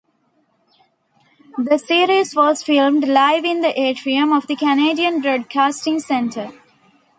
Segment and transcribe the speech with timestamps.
[1.59, 6.49] The series was filmed live in the atrium of the Canadian Broadcasting Centre.